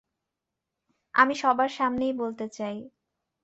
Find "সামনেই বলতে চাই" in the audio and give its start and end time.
1.71-2.77